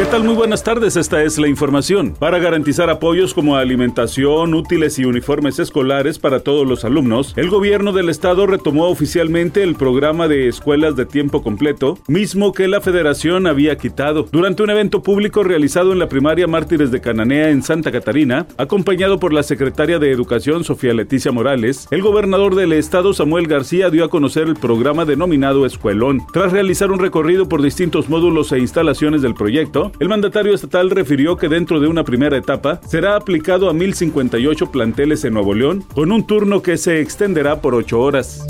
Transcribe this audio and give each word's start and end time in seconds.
¿Qué 0.00 0.06
tal? 0.06 0.24
Muy 0.24 0.34
buenas 0.34 0.64
tardes, 0.64 0.96
esta 0.96 1.22
es 1.22 1.36
la 1.36 1.46
información. 1.46 2.14
Para 2.18 2.38
garantizar 2.38 2.88
apoyos 2.88 3.34
como 3.34 3.56
alimentación, 3.56 4.54
útiles 4.54 4.98
y 4.98 5.04
uniformes 5.04 5.58
escolares 5.58 6.18
para 6.18 6.40
todos 6.40 6.66
los 6.66 6.86
alumnos, 6.86 7.34
el 7.36 7.50
gobierno 7.50 7.92
del 7.92 8.08
estado 8.08 8.46
retomó 8.46 8.86
oficialmente 8.86 9.62
el 9.62 9.74
programa 9.74 10.26
de 10.26 10.48
escuelas 10.48 10.96
de 10.96 11.04
tiempo 11.04 11.42
completo, 11.42 11.98
mismo 12.08 12.54
que 12.54 12.66
la 12.66 12.80
federación 12.80 13.46
había 13.46 13.76
quitado. 13.76 14.26
Durante 14.32 14.62
un 14.62 14.70
evento 14.70 15.02
público 15.02 15.42
realizado 15.42 15.92
en 15.92 15.98
la 15.98 16.08
primaria 16.08 16.46
Mártires 16.46 16.90
de 16.90 17.02
Cananea 17.02 17.50
en 17.50 17.62
Santa 17.62 17.92
Catarina, 17.92 18.46
acompañado 18.56 19.20
por 19.20 19.34
la 19.34 19.42
secretaria 19.42 19.98
de 19.98 20.10
Educación 20.12 20.64
Sofía 20.64 20.94
Leticia 20.94 21.30
Morales, 21.30 21.86
el 21.90 22.00
gobernador 22.00 22.54
del 22.54 22.72
estado 22.72 23.12
Samuel 23.12 23.48
García 23.48 23.90
dio 23.90 24.06
a 24.06 24.08
conocer 24.08 24.48
el 24.48 24.56
programa 24.56 25.04
denominado 25.04 25.66
Escuelón. 25.66 26.22
Tras 26.32 26.52
realizar 26.52 26.90
un 26.90 27.00
recorrido 27.00 27.50
por 27.50 27.60
distintos 27.60 28.08
módulos 28.08 28.50
e 28.52 28.60
instalaciones 28.60 29.20
del 29.20 29.34
proyecto, 29.34 29.89
el 29.98 30.08
mandatario 30.08 30.54
estatal 30.54 30.90
refirió 30.90 31.36
que 31.36 31.48
dentro 31.48 31.80
de 31.80 31.88
una 31.88 32.04
primera 32.04 32.36
etapa 32.36 32.80
será 32.86 33.16
aplicado 33.16 33.68
a 33.68 33.72
1.058 33.72 34.70
planteles 34.70 35.24
en 35.24 35.34
Nuevo 35.34 35.54
León, 35.54 35.84
con 35.94 36.12
un 36.12 36.26
turno 36.26 36.62
que 36.62 36.76
se 36.76 37.00
extenderá 37.00 37.60
por 37.60 37.74
ocho 37.74 38.00
horas. 38.00 38.46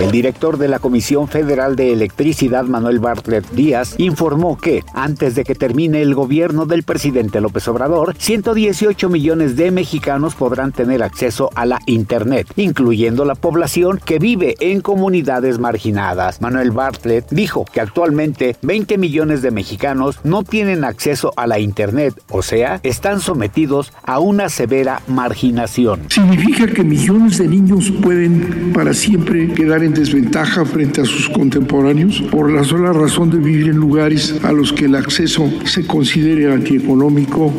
El 0.00 0.10
director 0.12 0.56
de 0.56 0.66
la 0.66 0.78
Comisión 0.78 1.28
Federal 1.28 1.76
de 1.76 1.92
Electricidad, 1.92 2.64
Manuel 2.64 3.00
Bartlett 3.00 3.50
Díaz, 3.50 3.96
informó 3.98 4.56
que, 4.56 4.82
antes 4.94 5.34
de 5.34 5.44
que 5.44 5.54
termine 5.54 6.00
el 6.00 6.14
gobierno 6.14 6.64
del 6.64 6.84
presidente 6.84 7.42
López 7.42 7.68
Obrador, 7.68 8.14
118 8.16 9.10
millones 9.10 9.56
de 9.56 9.70
mexicanos 9.70 10.34
podrán 10.34 10.72
tener 10.72 11.02
acceso 11.02 11.50
a 11.54 11.66
la 11.66 11.80
Internet, 11.84 12.46
incluyendo 12.56 13.26
la 13.26 13.34
población 13.34 14.00
que 14.02 14.18
vive 14.18 14.54
en 14.60 14.80
comunidades 14.80 15.58
marginadas. 15.58 16.40
Manuel 16.40 16.70
Bartlett 16.70 17.28
dijo 17.28 17.66
que 17.70 17.82
actualmente 17.82 18.56
20 18.62 18.96
millones 18.96 19.42
de 19.42 19.50
mexicanos 19.50 20.18
no 20.24 20.44
tienen 20.44 20.82
acceso 20.84 21.34
a 21.36 21.46
la 21.46 21.58
Internet, 21.58 22.14
o 22.30 22.40
sea, 22.40 22.80
están 22.84 23.20
sometidos 23.20 23.92
a 24.02 24.18
una 24.18 24.48
severa 24.48 25.02
marginación. 25.08 26.04
Significa 26.08 26.66
que 26.66 26.84
millones 26.84 27.36
de 27.36 27.48
niños 27.48 27.92
pueden 28.02 28.72
para 28.72 28.94
siempre 28.94 29.52
quedar 29.52 29.84
en 29.84 29.89
desventaja 29.92 30.64
frente 30.64 31.00
a 31.00 31.04
sus 31.04 31.28
contemporáneos 31.28 32.22
por 32.30 32.50
la 32.50 32.64
sola 32.64 32.92
razón 32.92 33.30
de 33.30 33.38
vivir 33.38 33.68
en 33.68 33.76
lugares 33.76 34.34
a 34.42 34.52
los 34.52 34.72
que 34.72 34.86
el 34.86 34.94
acceso 34.94 35.50
se 35.64 35.86
considere 35.86 36.52
antieconómico, 36.52 37.52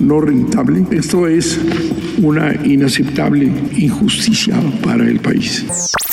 no 0.00 0.20
rentable. 0.20 0.84
Esto 0.90 1.26
es 1.26 1.58
una 2.22 2.54
inaceptable 2.64 3.52
injusticia 3.76 4.56
para 4.82 5.04
el 5.04 5.20
país. 5.20 5.64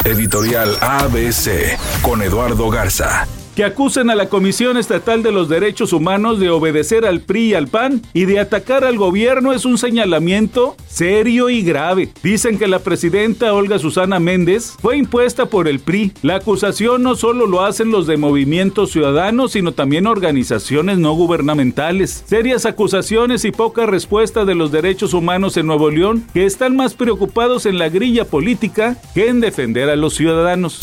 Editorial 0.06 0.76
ABC 0.82 1.78
con 2.02 2.22
Eduardo 2.22 2.70
Garza 2.70 3.28
que 3.56 3.64
acusen 3.64 4.10
a 4.10 4.16
la 4.16 4.30
Comisión 4.30 4.78
Estatal 4.78 5.24
de 5.24 5.32
los 5.32 5.50
Derechos 5.50 5.94
Humanos 5.94 6.40
de 6.40 6.50
obedecer 6.50 7.06
al 7.06 7.22
PRI 7.22 7.42
y 7.42 7.54
al 7.54 7.68
PAN 7.68 8.02
y 8.14 8.26
de 8.26 8.40
atacar 8.40 8.84
al 8.84 8.98
gobierno 8.98 9.54
es 9.54 9.66
un 9.66 9.78
señalamiento 9.78 10.76
serio 10.88 11.50
y 11.50 11.62
grave. 11.62 12.10
Dicen 12.24 12.58
que 12.58 12.68
la 12.68 12.80
presidenta 12.80 13.54
Olga 13.54 13.80
Susana 13.80 14.20
Méndez 14.20 14.74
fue 14.82 14.98
impuesta 14.98 15.46
por 15.48 15.68
el 15.68 15.80
PRI. 15.80 16.14
La 16.22 16.36
acusación 16.36 17.04
no 17.04 17.16
solo 17.16 17.48
lo 17.48 17.64
hacen 17.64 17.92
los 17.92 18.08
de 18.08 18.18
Movimiento 18.18 18.88
Ciudadano, 18.88 19.48
sino 19.48 19.74
también 19.74 20.08
organizaciones 20.08 20.98
no 20.98 21.14
gubernamentales. 21.14 22.24
Serias 22.26 22.66
acusaciones 22.66 23.46
y 23.46 23.52
poca 23.52 23.86
respuesta 23.86 24.46
de 24.46 24.56
los 24.56 24.72
derechos 24.72 25.14
humanos 25.14 25.58
en 25.58 25.68
Nuevo 25.68 25.90
León, 25.90 26.26
que 26.34 26.46
están 26.46 26.76
más 26.76 26.94
preocupados 26.94 27.66
en 27.66 27.78
la 27.78 27.90
grilla 27.90 28.26
política 28.26 28.98
que 29.14 29.28
en 29.28 29.40
defender 29.40 29.90
a 29.90 29.96
los 29.96 30.16
ciudadanos. 30.16 30.80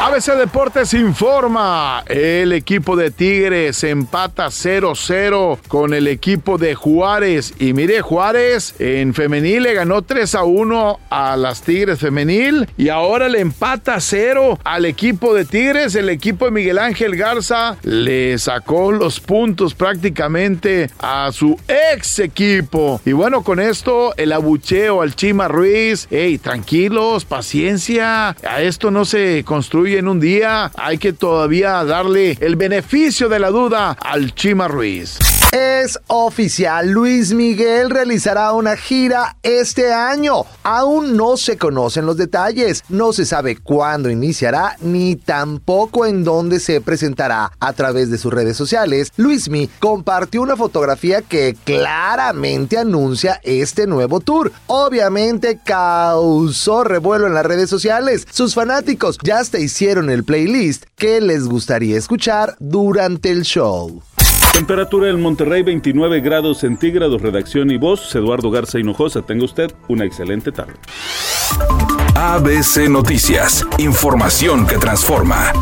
ABC 0.00 0.36
Deportes 0.36 0.94
informa. 0.94 2.02
El 2.12 2.52
equipo 2.52 2.94
de 2.94 3.10
Tigres 3.10 3.82
empata 3.84 4.48
0-0 4.48 5.58
con 5.66 5.94
el 5.94 6.06
equipo 6.08 6.58
de 6.58 6.74
Juárez. 6.74 7.54
Y 7.58 7.72
mire, 7.72 8.02
Juárez 8.02 8.74
en 8.78 9.14
femenil 9.14 9.62
le 9.62 9.72
ganó 9.72 10.02
3 10.02 10.34
a 10.34 10.44
1 10.44 11.00
a 11.08 11.36
las 11.38 11.62
Tigres 11.62 12.00
femenil. 12.00 12.68
Y 12.76 12.90
ahora 12.90 13.30
le 13.30 13.40
empata 13.40 13.98
0 13.98 14.58
al 14.62 14.84
equipo 14.84 15.32
de 15.32 15.46
Tigres. 15.46 15.94
El 15.94 16.10
equipo 16.10 16.44
de 16.44 16.50
Miguel 16.50 16.78
Ángel 16.78 17.16
Garza 17.16 17.78
le 17.82 18.36
sacó 18.36 18.92
los 18.92 19.18
puntos 19.18 19.72
prácticamente 19.72 20.90
a 20.98 21.32
su 21.32 21.58
ex 21.66 22.18
equipo. 22.18 23.00
Y 23.06 23.12
bueno, 23.12 23.42
con 23.42 23.58
esto 23.58 24.12
el 24.18 24.32
abucheo 24.32 25.00
al 25.00 25.16
Chima 25.16 25.48
Ruiz. 25.48 26.08
Ey, 26.10 26.36
tranquilos, 26.36 27.24
paciencia. 27.24 28.36
A 28.46 28.60
esto 28.60 28.90
no 28.90 29.06
se 29.06 29.44
construye 29.46 29.96
en 29.96 30.08
un 30.08 30.20
día, 30.20 30.70
hay 30.76 30.98
que 30.98 31.14
todavía 31.14 31.82
el 32.02 32.56
beneficio 32.56 33.28
de 33.28 33.38
la 33.38 33.50
duda 33.50 33.92
al 33.92 34.34
Chima 34.34 34.66
Ruiz. 34.66 35.18
Es 35.52 35.98
oficial, 36.06 36.88
Luis 36.88 37.34
Miguel 37.34 37.90
realizará 37.90 38.54
una 38.54 38.74
gira 38.74 39.36
este 39.42 39.92
año. 39.92 40.46
Aún 40.62 41.14
no 41.14 41.36
se 41.36 41.58
conocen 41.58 42.06
los 42.06 42.16
detalles, 42.16 42.82
no 42.88 43.12
se 43.12 43.26
sabe 43.26 43.58
cuándo 43.58 44.08
iniciará 44.08 44.76
ni 44.80 45.14
tampoco 45.14 46.06
en 46.06 46.24
dónde 46.24 46.58
se 46.58 46.80
presentará. 46.80 47.52
A 47.60 47.74
través 47.74 48.10
de 48.10 48.16
sus 48.16 48.32
redes 48.32 48.56
sociales, 48.56 49.12
Luismi 49.16 49.68
compartió 49.78 50.40
una 50.40 50.56
fotografía 50.56 51.20
que 51.20 51.54
claramente 51.64 52.78
anuncia 52.78 53.38
este 53.42 53.86
nuevo 53.86 54.20
tour. 54.20 54.52
Obviamente 54.68 55.60
causó 55.62 56.82
revuelo 56.82 57.26
en 57.26 57.34
las 57.34 57.44
redes 57.44 57.68
sociales. 57.68 58.26
Sus 58.30 58.54
fanáticos 58.54 59.18
ya 59.22 59.40
hasta 59.40 59.58
hicieron 59.58 60.08
el 60.08 60.24
playlist 60.24 60.84
que 60.96 61.20
les 61.20 61.44
gustaría 61.44 61.98
escuchar 61.98 62.56
durante 62.58 63.30
el 63.30 63.42
show. 63.42 64.00
Temperatura 64.52 65.08
en 65.08 65.20
Monterrey 65.20 65.62
29 65.62 66.20
grados 66.20 66.58
centígrados, 66.58 67.22
redacción 67.22 67.70
y 67.70 67.78
voz, 67.78 68.14
Eduardo 68.14 68.50
Garza 68.50 68.78
Hinojosa. 68.78 69.22
Tenga 69.22 69.44
usted 69.44 69.72
una 69.88 70.04
excelente 70.04 70.52
tarde. 70.52 70.74
ABC 72.14 72.88
Noticias, 72.88 73.66
información 73.78 74.66
que 74.66 74.76
transforma. 74.76 75.52